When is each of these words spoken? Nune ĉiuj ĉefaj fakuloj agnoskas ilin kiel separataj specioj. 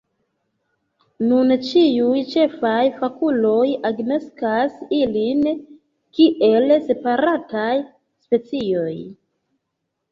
Nune 1.31 1.57
ĉiuj 1.71 2.23
ĉefaj 2.31 2.79
fakuloj 3.01 3.61
agnoskas 3.91 4.81
ilin 5.03 5.47
kiel 6.19 6.75
separataj 6.91 7.71
specioj. 8.27 8.93